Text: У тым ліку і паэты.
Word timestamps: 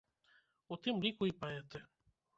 У 0.75 0.79
тым 0.87 0.95
ліку 1.05 1.31
і 1.33 1.37
паэты. 1.45 1.87